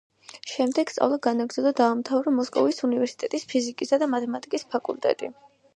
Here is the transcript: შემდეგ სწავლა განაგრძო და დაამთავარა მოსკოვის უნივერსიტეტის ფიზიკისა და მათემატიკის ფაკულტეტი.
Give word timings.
შემდეგ 0.51 0.93
სწავლა 0.93 1.19
განაგრძო 1.27 1.63
და 1.67 1.73
დაამთავარა 1.81 2.33
მოსკოვის 2.39 2.83
უნივერსიტეტის 2.89 3.47
ფიზიკისა 3.53 4.05
და 4.05 4.13
მათემატიკის 4.17 4.69
ფაკულტეტი. 4.75 5.37